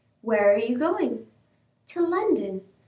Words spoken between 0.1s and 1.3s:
"Where are you going?"